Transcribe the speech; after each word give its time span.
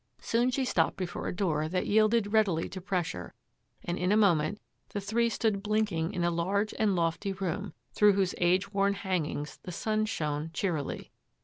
Soon 0.19 0.49
she 0.49 0.65
stopped 0.65 0.97
before 0.97 1.27
a 1.27 1.35
door 1.35 1.67
that 1.69 1.85
yielded 1.85 2.33
readily 2.33 2.67
to 2.67 2.81
pressure, 2.81 3.35
and, 3.85 3.99
in 3.99 4.11
a 4.11 4.17
moment, 4.17 4.59
the 4.89 4.99
three 4.99 5.29
stood 5.29 5.61
blinking 5.61 6.11
in 6.11 6.23
a 6.23 6.31
large 6.31 6.73
and 6.79 6.95
lofty 6.95 7.33
room, 7.33 7.71
through 7.93 8.13
whose 8.13 8.33
age 8.39 8.73
worn 8.73 8.95
hangings 8.95 9.59
the 9.61 9.71
sun 9.71 10.07
shone 10.07 10.49
cheerily. 10.55 11.11